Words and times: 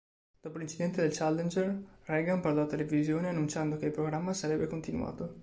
Dopo 0.39 0.57
l'incidente 0.57 0.99
del 1.01 1.15
Challenger, 1.15 1.79
Reagan 2.05 2.41
parlò 2.41 2.61
alla 2.61 2.69
televisione 2.71 3.27
annunciando 3.27 3.77
che 3.77 3.85
il 3.85 3.91
programma 3.91 4.33
sarebbe 4.33 4.65
continuato. 4.65 5.35